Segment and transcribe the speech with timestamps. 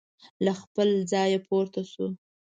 [0.45, 2.07] له خپل ځایه پورته شو.